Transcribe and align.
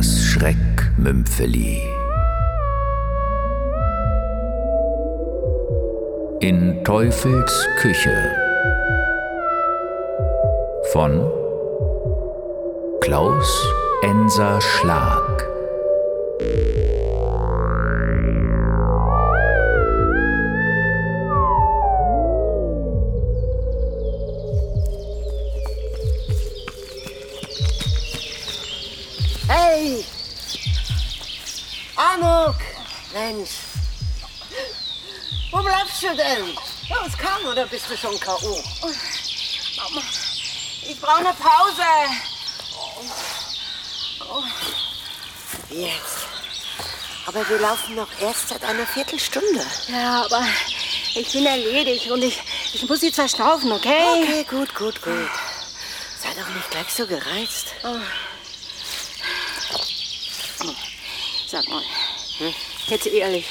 das 0.00 0.18
Schreckmümpfeli. 0.22 1.82
In 6.40 6.82
Teufels 6.84 7.68
Küche 7.76 8.16
von 10.92 11.30
Klaus 13.02 13.68
Enser 14.02 14.58
Schlag. 14.62 15.46
Denn? 36.30 36.46
Los, 36.46 37.12
komm, 37.18 37.50
oder 37.50 37.66
bist 37.66 37.88
du 37.90 37.96
schon 37.96 38.18
K.O.? 38.18 38.62
Mama, 39.76 40.02
ich 40.88 41.00
brauche 41.00 41.18
eine 41.18 41.34
Pause. 41.34 41.82
Jetzt. 45.70 46.26
Aber 47.26 47.48
wir 47.48 47.58
laufen 47.58 47.94
noch 47.94 48.08
erst 48.20 48.48
seit 48.48 48.64
einer 48.64 48.86
Viertelstunde. 48.86 49.64
Ja, 49.88 50.24
aber 50.24 50.44
ich 51.14 51.32
bin 51.32 51.46
erledigt 51.46 52.10
und 52.10 52.22
ich, 52.22 52.40
ich 52.72 52.88
muss 52.88 53.00
sie 53.00 53.12
zerstaufen, 53.12 53.70
okay? 53.72 54.02
Okay, 54.22 54.46
gut, 54.48 54.74
gut, 54.74 55.02
gut. 55.02 55.30
Sei 56.18 56.28
doch 56.38 56.48
nicht 56.54 56.70
gleich 56.70 56.92
so 56.92 57.06
gereizt. 57.06 57.68
Sag 61.48 61.68
mal, 61.68 61.82
jetzt 62.86 63.06
ehrlich, 63.06 63.46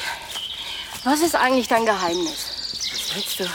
was 1.04 1.22
ist 1.22 1.36
eigentlich 1.36 1.68
dein 1.68 1.86
Geheimnis? 1.86 2.49
Was 3.10 3.16
meinst 3.16 3.40
du? 3.40 3.50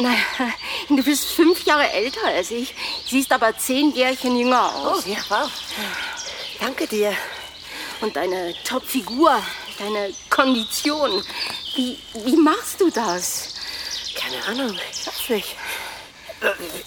Na, 0.00 0.14
du 0.88 1.02
bist 1.02 1.32
fünf 1.32 1.64
Jahre 1.64 1.90
älter 1.90 2.24
als 2.26 2.50
ich, 2.50 2.74
siehst 3.08 3.32
aber 3.32 3.56
zehn 3.58 3.92
Jährchen 3.94 4.36
jünger 4.38 4.72
Oh, 4.76 4.88
aus. 4.90 5.06
ja, 5.06 5.16
wow. 5.28 5.50
Danke 6.60 6.86
dir. 6.86 7.14
Und 8.00 8.16
deine 8.16 8.54
Top-Figur, 8.64 9.40
deine 9.78 10.12
Kondition, 10.30 11.22
wie, 11.76 11.98
wie 12.24 12.36
machst 12.36 12.80
du 12.80 12.90
das? 12.90 13.54
Keine 14.14 14.42
Ahnung, 14.46 14.78
ich 14.92 15.06
weiß 15.06 15.28
nicht. 15.30 15.56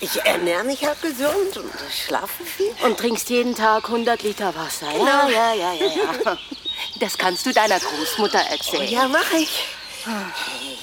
Ich 0.01 0.17
ernähre 0.25 0.65
mich 0.65 0.83
halt 0.85 1.01
gesund 1.01 1.55
und 1.57 1.71
schlafe 2.05 2.43
viel. 2.43 2.75
Und 2.83 2.97
trinkst 2.97 3.29
jeden 3.29 3.55
Tag 3.55 3.85
100 3.85 4.21
Liter 4.23 4.53
Wasser, 4.55 4.87
Genau. 4.91 5.05
ja? 5.05 5.29
Ja, 5.29 5.53
ja, 5.53 5.73
ja, 5.73 5.85
ja. 6.25 6.37
Das 6.99 7.17
kannst 7.17 7.45
du 7.45 7.53
deiner 7.53 7.79
Großmutter 7.79 8.41
Oh, 8.49 8.51
erzählen. 8.53 8.89
ja, 8.89 9.07
mach 9.07 9.31
ich. 9.31 9.63
Hey, 10.03 10.13
Anuk, 10.13 10.74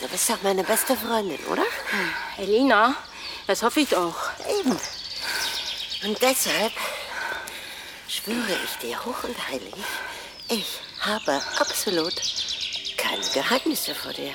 du 0.00 0.08
bist 0.08 0.30
doch 0.30 0.42
meine 0.42 0.64
beste 0.64 0.96
Freundin, 0.96 1.38
oder? 1.50 1.64
Elina, 2.38 2.94
das 3.46 3.62
hoffe 3.62 3.80
ich 3.80 3.88
doch. 3.88 4.30
Eben. 4.60 4.76
Und 6.04 6.22
deshalb 6.22 6.72
schwöre 8.08 8.56
ich 8.64 8.76
dir 8.78 9.04
hoch 9.04 9.24
und 9.24 9.48
heilig, 9.48 9.74
ich 10.48 10.80
habe 11.00 11.40
absolut 11.58 12.14
keine 12.96 13.24
Geheimnisse 13.32 13.94
vor 13.94 14.12
dir. 14.12 14.32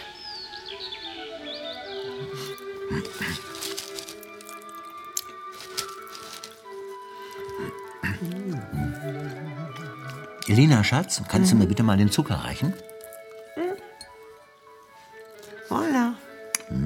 Elina, 10.47 10.83
Schatz, 10.83 11.21
kannst 11.29 11.53
du 11.53 11.55
mir 11.55 11.65
bitte 11.65 11.83
mal 11.83 11.97
den 11.97 12.11
Zucker 12.11 12.35
reichen? 12.35 12.73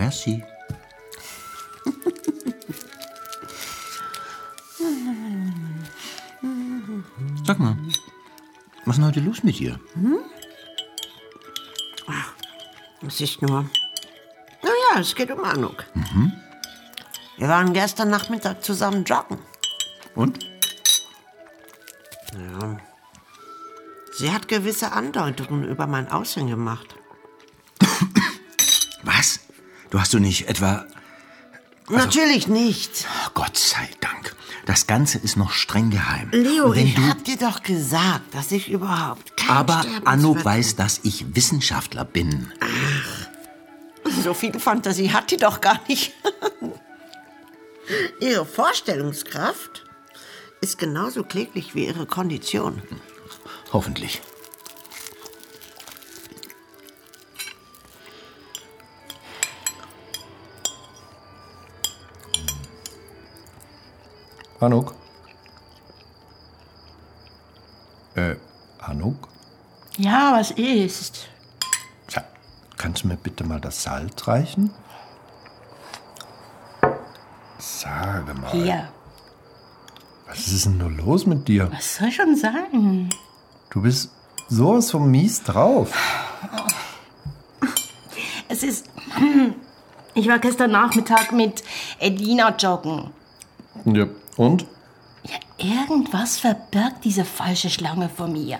Merci. 0.05 0.43
Sag 7.43 7.57
mal, 7.57 7.75
was 8.85 8.93
ist 8.93 8.97
denn 8.97 9.05
heute 9.05 9.19
los 9.21 9.41
mit 9.41 9.57
dir? 9.57 9.79
Es 13.07 13.19
ist 13.19 13.41
nur. 13.41 13.67
Naja, 14.61 14.99
es 14.99 15.15
geht 15.15 15.31
um 15.31 15.43
Anuk. 15.43 15.85
Wir 17.37 17.47
waren 17.47 17.73
gestern 17.73 18.11
Nachmittag 18.11 18.63
zusammen 18.63 19.05
joggen. 19.05 19.39
Und? 20.13 20.37
Ja. 22.33 22.77
Sie 24.13 24.31
hat 24.31 24.47
gewisse 24.47 24.91
Andeutungen 24.91 25.63
über 25.63 25.87
mein 25.87 26.11
Aussehen 26.11 26.47
gemacht. 26.47 26.94
Du 29.95 30.01
hast 30.01 30.13
du 30.13 30.19
nicht 30.19 30.49
etwa... 30.49 30.85
Natürlich 31.87 32.49
nicht. 32.49 33.07
Oh, 33.07 33.29
Gott 33.33 33.55
sei 33.55 33.89
Dank. 34.01 34.35
Das 34.65 34.87
Ganze 34.87 35.19
ist 35.19 35.37
noch 35.37 35.53
streng 35.53 35.89
geheim. 35.89 36.31
Leo, 36.33 36.75
wenn 36.75 36.87
ich 36.87 36.95
du... 36.95 37.07
hab 37.07 37.23
dir 37.23 37.37
doch 37.37 37.63
gesagt, 37.63 38.35
dass 38.35 38.51
ich 38.51 38.69
überhaupt 38.69 39.37
kein 39.37 39.49
Aber 39.49 39.83
bin. 39.83 40.05
weiß, 40.43 40.75
dass 40.75 40.99
ich 41.03 41.33
Wissenschaftler 41.33 42.03
bin. 42.03 42.51
So 44.21 44.33
viel 44.33 44.59
Fantasie 44.59 45.13
hat 45.13 45.31
die 45.31 45.37
doch 45.37 45.61
gar 45.61 45.79
nicht. 45.87 46.11
ihre 48.19 48.45
Vorstellungskraft 48.45 49.85
ist 50.59 50.77
genauso 50.77 51.23
kläglich 51.23 51.73
wie 51.73 51.85
ihre 51.85 52.05
Kondition. 52.05 52.81
Hoffentlich. 53.71 54.21
Anuk? 64.59 64.95
Äh, 68.15 68.35
Anuk? 68.79 69.27
Ja, 69.97 70.33
was 70.37 70.51
ist? 70.51 71.27
Tja, 72.07 72.23
kannst 72.77 73.03
du 73.03 73.07
mir 73.09 73.17
bitte 73.17 73.43
mal 73.43 73.59
das 73.59 73.83
Salz 73.83 74.27
reichen? 74.27 74.71
Sage 77.57 78.33
mal, 78.33 78.51
Hier, 78.51 78.89
was 80.27 80.47
ist 80.47 80.65
denn 80.65 80.77
nur 80.77 80.91
los 80.91 81.25
mit 81.25 81.47
dir? 81.47 81.71
was 81.71 81.95
soll 81.95 82.11
schon 82.11 82.35
sein? 82.35 83.09
Du 83.69 83.81
bist 83.81 84.11
sowas 84.49 84.91
von 84.91 85.09
mies 85.09 85.43
drauf. 85.43 85.91
Es 88.47 88.63
ist. 88.63 88.89
Ich 90.13 90.27
war 90.29 90.39
gestern 90.39 90.71
Nachmittag 90.71 91.31
mit 91.33 91.63
Edina 91.99 92.55
joggen. 92.55 93.11
Ja, 93.85 94.05
und? 94.37 94.65
Ja, 95.23 95.37
irgendwas 95.57 96.37
verbirgt 96.37 97.03
diese 97.03 97.25
falsche 97.25 97.69
Schlange 97.69 98.09
vor 98.09 98.27
mir. 98.27 98.59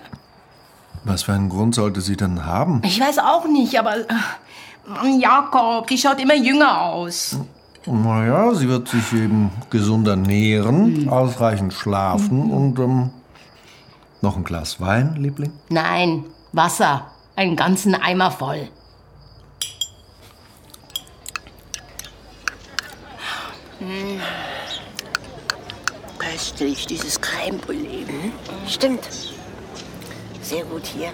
Was 1.04 1.22
für 1.22 1.32
einen 1.32 1.48
Grund 1.48 1.74
sollte 1.74 2.00
sie 2.00 2.16
denn 2.16 2.44
haben? 2.44 2.82
Ich 2.84 3.00
weiß 3.00 3.18
auch 3.18 3.46
nicht, 3.46 3.78
aber. 3.78 3.98
äh, 3.98 5.18
Jakob, 5.20 5.86
die 5.86 5.98
schaut 5.98 6.20
immer 6.20 6.34
jünger 6.34 6.80
aus. 6.80 7.38
Naja, 7.86 8.52
sie 8.54 8.68
wird 8.68 8.88
sich 8.88 9.12
eben 9.12 9.50
gesund 9.70 10.08
ernähren, 10.08 11.08
ausreichend 11.08 11.72
schlafen 11.72 12.50
und 12.50 12.78
ähm, 12.80 13.10
noch 14.22 14.36
ein 14.36 14.42
Glas 14.42 14.80
Wein, 14.80 15.14
Liebling. 15.16 15.52
Nein, 15.68 16.24
Wasser. 16.52 17.06
Einen 17.36 17.54
ganzen 17.54 17.94
Eimer 17.94 18.30
voll. 18.30 18.68
Mm. 23.78 24.18
Köstlich, 26.36 26.86
dieses 26.86 27.18
Crème 27.18 27.58
Brûlée. 27.58 28.04
Stimmt. 28.68 29.08
Sehr 30.42 30.64
gut 30.64 30.84
hier. 30.84 31.10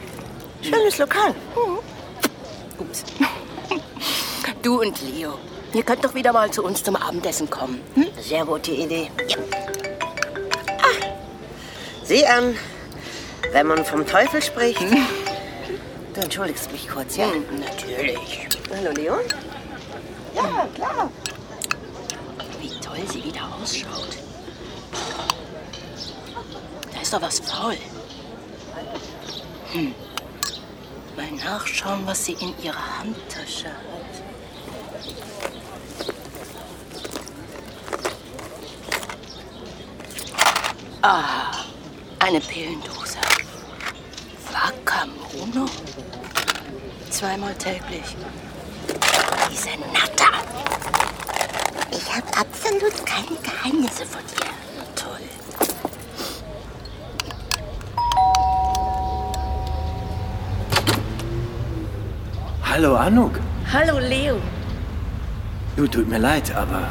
Schönes 0.63 0.99
Lokal. 0.99 1.33
Ups. 2.77 3.05
Du 4.63 4.81
und 4.81 5.01
Leo, 5.03 5.39
ihr 5.75 5.83
könnt 5.85 6.05
doch 6.05 6.15
wieder 6.15 6.33
mal 6.33 6.51
zu 6.51 6.65
uns 6.65 6.83
zum 6.83 6.97
Abendessen 6.97 7.49
kommen. 7.49 7.81
Hm? 7.95 8.07
Sehr 8.21 8.45
gute 8.45 8.73
Idee. 8.73 9.11
Ah, 10.79 11.07
sieh 12.03 12.27
an, 12.27 12.57
wenn 13.53 13.67
man 13.69 13.85
vom 13.85 14.05
Teufel 14.05 14.43
spricht. 14.43 14.81
Du 16.15 16.21
entschuldigst 16.21 16.71
mich 16.73 16.89
kurz, 16.89 17.17
ja? 17.17 17.27
Hm, 17.31 17.61
natürlich. 17.61 18.49
Hallo, 18.75 18.91
Leon? 18.91 19.21
Ja, 20.35 20.69
klar. 20.75 21.11
Wie 22.61 22.71
toll 22.81 23.03
sie 23.09 23.25
wieder 23.25 23.49
ausschaut. 23.61 24.22
Da 27.13 27.19
ist 27.19 27.23
doch 27.23 27.29
was 27.29 27.41
faul. 27.41 27.77
Hm. 29.73 29.95
Mal 31.15 31.31
nachschauen, 31.45 32.07
was 32.07 32.25
sie 32.25 32.33
in 32.33 32.55
ihrer 32.63 32.99
Handtasche 32.99 33.69
hat. 33.69 34.23
Ah, 41.03 41.53
Eine 42.19 42.41
Pillendose. 42.41 43.19
Wakamono? 44.51 45.69
Zweimal 47.11 47.55
täglich. 47.57 48.17
Diese 49.51 49.71
Natter. 49.93 50.33
Ich 51.91 52.17
habe 52.17 52.39
absolut 52.39 53.05
keine 53.05 53.37
Geheimnisse 53.43 54.07
vor 54.07 54.23
dir. 54.23 54.47
Toll. 54.95 55.29
Hallo 62.73 62.97
Anuk. 62.97 63.33
Hallo, 63.71 63.99
Leo. 63.99 64.37
Du, 65.77 65.87
tut 65.87 66.09
mir 66.09 66.17
leid, 66.17 66.57
aber 66.57 66.89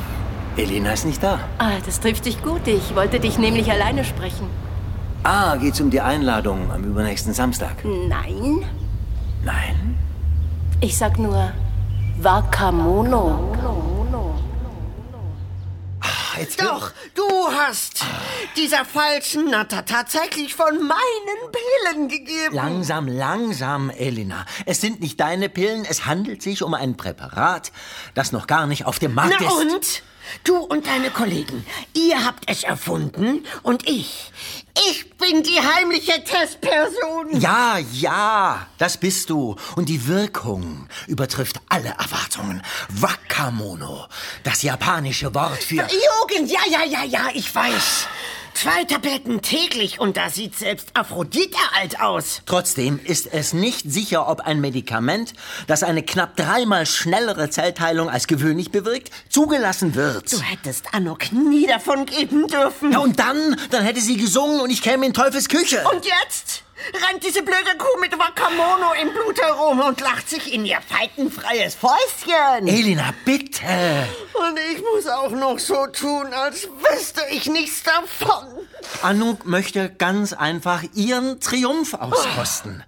Elena 0.55 0.91
ist 0.91 1.05
nicht 1.07 1.23
da. 1.23 1.39
Ah, 1.57 1.79
das 1.83 1.99
trifft 1.99 2.25
dich 2.25 2.39
gut. 2.43 2.67
Ich 2.67 2.93
wollte 2.95 3.19
dich 3.19 3.39
nämlich 3.39 3.71
alleine 3.71 4.03
sprechen. 4.03 4.45
Ah, 5.23 5.55
geht's 5.55 5.81
um 5.81 5.89
die 5.89 5.99
Einladung 5.99 6.71
am 6.71 6.83
übernächsten 6.83 7.33
Samstag? 7.33 7.77
Nein, 7.83 8.63
Nein? 9.43 9.97
ich 10.81 10.95
sag 10.95 11.17
nur 11.17 11.51
Wakamono. 12.19 13.51
Jetzt 16.41 16.59
Doch, 16.59 16.91
du 17.13 17.51
hast 17.51 18.03
dieser 18.57 18.83
falschen 18.83 19.51
Natter 19.51 19.85
tatsächlich 19.85 20.55
von 20.55 20.75
meinen 20.75 21.51
Pillen 21.51 22.07
gegeben. 22.07 22.55
Langsam, 22.55 23.07
langsam, 23.07 23.91
Elena. 23.91 24.47
Es 24.65 24.81
sind 24.81 25.01
nicht 25.01 25.19
deine 25.19 25.49
Pillen, 25.49 25.85
es 25.85 26.07
handelt 26.07 26.41
sich 26.41 26.63
um 26.63 26.73
ein 26.73 26.97
Präparat, 26.97 27.71
das 28.15 28.31
noch 28.31 28.47
gar 28.47 28.65
nicht 28.65 28.85
auf 28.87 28.97
dem 28.97 29.13
Markt 29.13 29.35
Na 29.39 29.45
ist. 29.45 29.53
und? 29.53 30.03
Du 30.43 30.57
und 30.57 30.87
deine 30.87 31.09
Kollegen, 31.09 31.65
ihr 31.93 32.23
habt 32.25 32.49
es 32.49 32.63
erfunden 32.63 33.45
und 33.63 33.87
ich, 33.87 34.31
ich 34.89 35.11
bin 35.17 35.43
die 35.43 35.59
heimliche 35.59 36.23
Testperson. 36.23 37.39
Ja, 37.39 37.77
ja, 37.91 38.67
das 38.77 38.97
bist 38.97 39.29
du. 39.29 39.55
Und 39.75 39.89
die 39.89 40.07
Wirkung 40.07 40.87
übertrifft 41.07 41.59
alle 41.69 41.89
Erwartungen. 41.89 42.61
Wakamono, 43.41 44.07
das 44.43 44.61
japanische 44.61 45.33
Wort 45.33 45.63
für... 45.63 45.75
Jugend, 45.75 46.51
ja, 46.51 46.59
ja, 46.69 46.83
ja, 46.85 47.03
ja, 47.03 47.29
ich 47.33 47.53
weiß. 47.53 48.07
Zwei 48.53 48.83
Tabletten 48.83 49.41
täglich 49.41 49.99
und 49.99 50.17
da 50.17 50.29
sieht 50.29 50.55
selbst 50.55 50.89
Aphrodite 50.93 51.57
alt 51.79 51.99
aus. 52.01 52.41
Trotzdem 52.45 52.99
ist 53.03 53.25
es 53.33 53.53
nicht 53.53 53.91
sicher, 53.91 54.27
ob 54.27 54.41
ein 54.41 54.61
Medikament, 54.61 55.33
das 55.67 55.81
eine 55.81 56.03
knapp 56.03 56.35
dreimal 56.35 56.85
schnellere 56.85 57.49
Zellteilung 57.49 58.09
als 58.09 58.27
gewöhnlich 58.27 58.69
bewirkt, 58.71 59.09
zugelassen 59.29 59.95
wird. 59.95 60.31
Du 60.31 60.41
hättest 60.41 60.93
Anok 60.93 61.31
nie 61.31 61.65
davon 61.65 62.05
geben 62.05 62.47
dürfen. 62.47 62.91
Ja, 62.91 62.99
und 62.99 63.17
dann, 63.19 63.59
dann 63.71 63.83
hätte 63.83 64.01
sie 64.01 64.17
gesungen 64.17 64.59
und 64.59 64.69
ich 64.69 64.83
käme 64.83 65.05
in 65.05 65.13
Teufels 65.13 65.47
Küche. 65.49 65.83
Und 65.91 66.05
jetzt 66.05 66.63
rennt 67.07 67.23
diese 67.23 67.43
blöde 67.43 67.77
Kuh 67.77 67.99
mit 67.99 68.17
Wakamono 68.17 68.93
im 69.01 69.11
Blut 69.11 69.39
herum 69.41 69.79
und 69.81 70.01
lacht 70.01 70.29
sich 70.29 70.53
in 70.53 70.65
ihr 70.65 70.79
faltenfreies 70.81 71.75
Fäustchen. 71.75 72.67
Elena, 72.67 73.13
bitte. 73.25 74.07
Und 74.33 74.59
ich 74.71 74.81
muss 74.81 75.07
auch 75.07 75.31
noch 75.31 75.59
so 75.59 75.87
tun, 75.87 76.27
als 76.33 76.67
wüsste 76.67 77.21
ich 77.31 77.47
nichts 77.47 77.83
davon. 77.83 78.45
Anouk 79.01 79.45
möchte 79.45 79.89
ganz 79.89 80.33
einfach 80.33 80.83
ihren 80.93 81.39
Triumph 81.39 81.93
auskosten. 81.93 82.83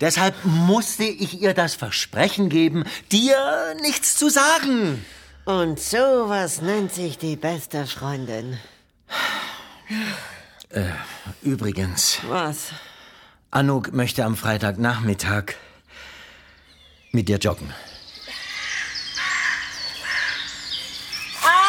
Deshalb 0.00 0.34
musste 0.44 1.04
ich 1.04 1.40
ihr 1.40 1.54
das 1.54 1.74
Versprechen 1.74 2.48
geben, 2.48 2.84
dir 3.12 3.74
nichts 3.82 4.16
zu 4.16 4.28
sagen. 4.28 5.04
Und 5.44 5.78
sowas 5.78 6.62
nennt 6.62 6.92
sich 6.92 7.18
die 7.18 7.36
beste 7.36 7.86
Freundin. 7.86 8.58
Übrigens, 11.42 12.18
Was? 12.28 12.68
Anouk 13.54 13.92
möchte 13.92 14.24
am 14.24 14.36
Freitagnachmittag 14.36 15.54
mit 17.12 17.28
dir 17.28 17.36
joggen. 17.36 17.72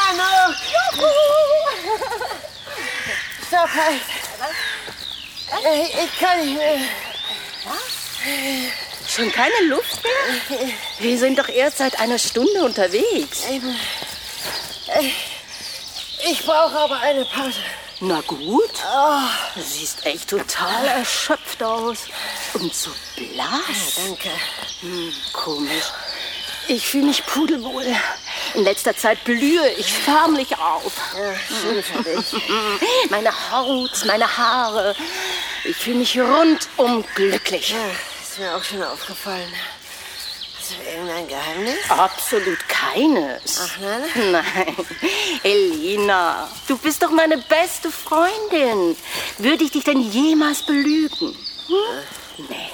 Anok! 0.09 0.55
Stopp 3.47 3.69
halt! 3.69 4.01
Ich 6.03 6.19
kann 6.19 6.43
nicht 6.43 6.57
mehr. 6.57 6.79
Schon 9.07 9.31
keine 9.31 9.67
Luft 9.69 10.01
mehr? 10.03 10.67
Wir 10.97 11.19
sind 11.19 11.37
doch 11.37 11.49
erst 11.49 11.77
seit 11.77 11.99
einer 11.99 12.17
Stunde 12.17 12.63
unterwegs. 12.63 13.43
Ich 16.31 16.43
brauche 16.43 16.79
aber 16.79 16.99
eine 16.99 17.25
Pause. 17.25 17.59
Na 18.01 18.21
gut. 18.21 18.71
Du 19.55 19.61
siehst 19.61 20.05
echt 20.05 20.29
total 20.29 20.85
erschöpft 20.85 21.63
aus. 21.63 21.99
Und 22.53 22.73
so 22.73 22.91
blass. 23.15 23.95
Danke. 23.95 24.29
Komisch. 25.31 25.85
Ich 26.67 26.87
fühle 26.87 27.05
mich 27.05 27.25
pudelwohl. 27.25 27.85
In 28.55 28.63
letzter 28.63 28.95
Zeit 28.97 29.23
blühe 29.23 29.69
ich 29.77 29.93
förmlich 29.93 30.57
auf. 30.57 30.93
Schön 31.61 31.83
für 31.83 32.03
dich. 32.03 32.41
Meine 33.09 33.31
Haut, 33.51 34.03
meine 34.05 34.37
Haare. 34.37 34.95
Ich 35.63 35.75
fühle 35.75 35.97
mich 35.97 36.19
rundum 36.19 37.05
glücklich. 37.13 37.69
Ja, 37.69 37.77
ist 38.21 38.39
mir 38.39 38.55
auch 38.55 38.63
schon 38.63 38.83
aufgefallen. 38.83 39.53
Hast 40.65 40.79
du 40.79 40.89
irgendein 40.89 41.27
Geheimnis? 41.27 41.89
Absolut 41.89 42.57
keines. 42.67 43.61
Ach, 43.61 43.79
nein? 43.79 44.31
Nein. 44.31 44.75
Elina, 45.43 46.49
du 46.67 46.75
bist 46.79 47.03
doch 47.03 47.11
meine 47.11 47.37
beste 47.37 47.91
Freundin. 47.91 48.97
Würde 49.37 49.63
ich 49.63 49.69
dich 49.69 49.83
denn 49.83 50.01
jemals 50.01 50.63
belügen? 50.63 51.37
Hm? 51.67 52.45
Nee. 52.49 52.69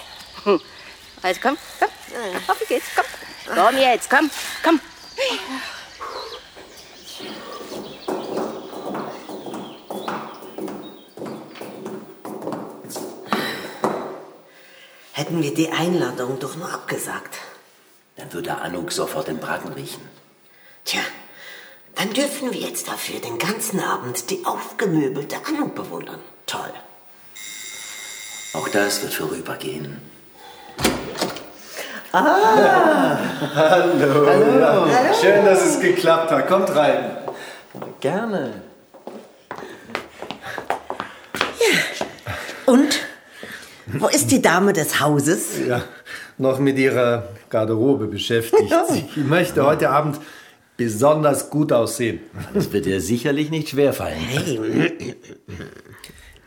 Hm. 0.45 0.61
Also 1.21 1.41
komm, 1.43 1.57
komm. 1.79 1.89
Auf 2.47 2.61
wie 2.61 2.65
geht's? 2.65 2.85
Komm. 2.95 3.05
Komm 3.55 3.77
jetzt, 3.77 4.09
komm, 4.09 4.31
komm. 4.63 4.79
Hätten 15.11 15.43
wir 15.43 15.53
die 15.53 15.69
Einladung 15.69 16.39
doch 16.39 16.55
nur 16.55 16.71
abgesagt. 16.71 17.37
Dann 18.21 18.33
würde 18.33 18.55
Anouk 18.55 18.91
sofort 18.91 19.27
den 19.27 19.39
Braten 19.39 19.73
riechen. 19.73 20.01
Tja, 20.85 21.01
dann 21.95 22.13
dürfen 22.13 22.53
wir 22.53 22.61
jetzt 22.61 22.87
dafür 22.87 23.19
den 23.19 23.39
ganzen 23.39 23.79
Abend 23.79 24.29
die 24.29 24.45
aufgemöbelte 24.45 25.37
Anuk 25.47 25.73
bewundern. 25.73 26.19
Toll. 26.45 26.71
Auch 28.53 28.67
das 28.69 29.01
wird 29.01 29.13
vorübergehen. 29.13 29.99
Schön, 35.21 35.45
dass 35.45 35.65
es 35.65 35.79
geklappt 35.79 36.29
hat. 36.29 36.47
Kommt 36.47 36.75
rein. 36.75 37.17
Gerne. 38.01 38.61
Und? 42.67 42.99
Wo 43.87 44.07
ist 44.09 44.29
die 44.29 44.41
Dame 44.41 44.73
des 44.73 44.99
Hauses? 44.99 45.57
Ja, 45.65 45.81
noch 46.41 46.59
mit 46.59 46.77
ihrer 46.77 47.29
Garderobe 47.49 48.07
beschäftigt. 48.07 48.73
Sie 49.15 49.21
möchte 49.21 49.65
heute 49.65 49.89
Abend 49.89 50.19
besonders 50.77 51.49
gut 51.49 51.71
aussehen. 51.71 52.19
Das 52.53 52.71
wird 52.71 52.85
dir 52.85 52.99
sicherlich 53.01 53.49
nicht 53.49 53.69
schwerfallen. 53.69 54.19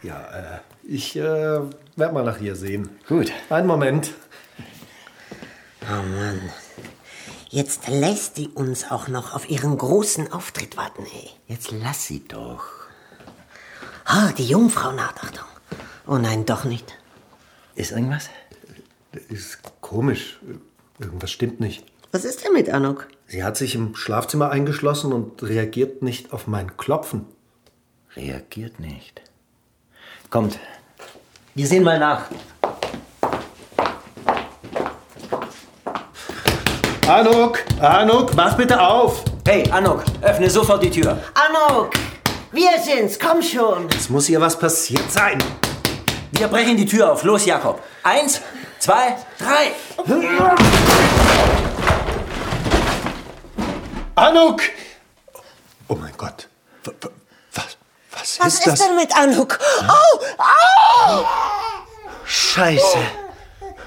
Ja, 0.02 0.20
äh, 0.20 0.58
ich 0.86 1.16
äh, 1.16 1.22
werde 1.22 2.12
mal 2.12 2.24
nach 2.24 2.38
ihr 2.38 2.56
sehen. 2.56 2.90
Gut. 3.08 3.32
Einen 3.48 3.66
Moment. 3.66 4.10
Oh 5.80 5.94
Mann. 5.94 6.42
Jetzt 7.48 7.88
lässt 7.88 8.36
die 8.36 8.48
uns 8.48 8.90
auch 8.90 9.08
noch 9.08 9.34
auf 9.34 9.48
ihren 9.48 9.78
großen 9.78 10.30
Auftritt 10.30 10.76
warten, 10.76 11.04
ey. 11.06 11.30
Jetzt 11.46 11.70
lass 11.70 12.06
sie 12.06 12.22
doch. 12.28 12.64
Ah, 14.04 14.32
die 14.36 14.46
Jungfrau 14.46 14.92
Nachachtung. 14.92 15.46
Oh 16.06 16.18
nein, 16.18 16.44
doch 16.44 16.64
nicht. 16.64 16.98
Ist 17.74 17.92
irgendwas? 17.92 18.28
Ist 19.30 19.62
komisch. 19.85 20.41
Irgendwas 20.99 21.31
stimmt 21.31 21.61
nicht. 21.61 21.85
Was 22.11 22.25
ist 22.25 22.45
denn 22.45 22.53
mit 22.53 22.71
Anuk? 22.71 23.07
Sie 23.26 23.45
hat 23.45 23.57
sich 23.57 23.75
im 23.75 23.95
Schlafzimmer 23.95 24.50
eingeschlossen 24.50 25.12
und 25.12 25.43
reagiert 25.43 26.03
nicht 26.03 26.33
auf 26.33 26.47
mein 26.47 26.76
Klopfen. 26.76 27.26
Reagiert 28.17 28.81
nicht. 28.81 29.21
Kommt. 30.31 30.59
Wir 31.55 31.67
sehen 31.67 31.85
mal 31.85 31.99
nach. 31.99 32.23
Anuk, 37.07 37.59
Anuk, 37.81 38.35
mach 38.35 38.57
bitte 38.57 38.81
auf! 38.81 39.23
Hey, 39.47 39.71
Anouk, 39.71 40.03
öffne 40.23 40.49
sofort 40.49 40.83
die 40.83 40.91
Tür. 40.91 41.19
Anuk! 41.35 41.91
Wir 42.53 42.71
sind's, 42.83 43.19
komm 43.19 43.43
schon! 43.43 43.88
Es 43.95 44.09
muss 44.09 44.31
ihr 44.31 44.41
was 44.41 44.59
passiert 44.59 45.12
sein. 45.12 45.38
Wir 46.33 46.49
brechen 46.49 46.76
die 46.76 46.87
Tür 46.87 47.12
auf. 47.12 47.23
Los, 47.23 47.45
Jakob. 47.45 47.81
Eins, 48.03 48.41
zwei, 48.85 49.17
drei. 49.38 49.73
Anuk! 54.14 54.61
Oh 55.88 55.95
mein 55.95 56.14
Gott. 56.19 56.49
Was, 56.85 56.95
was 57.55 57.79
Was, 58.12 58.38
Was 58.41 58.55
ist 58.55 58.59
ist, 58.59 58.67
das? 58.67 58.79
denn 58.81 58.97
mit 58.97 59.17
Anouk? 59.17 59.59
Au! 59.88 60.21
Au! 61.09 61.25
Scheiße. 62.26 62.99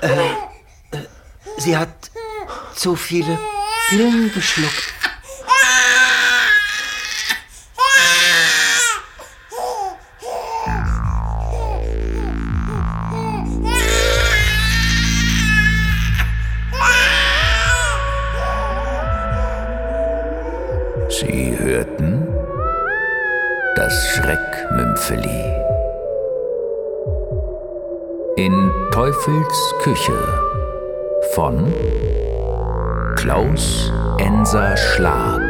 Äh, 0.01 0.07
äh, 0.07 1.05
sie 1.57 1.77
hat 1.77 1.89
zu 2.75 2.95
viele 2.95 3.37
Pillen 3.89 4.33
geschluckt. 4.33 4.96
In 28.37 28.71
Teufels 28.91 29.73
Küche 29.81 30.13
von 31.33 31.73
Klaus 33.15 33.91
Enser 34.19 34.77
Schlag. 34.77 35.46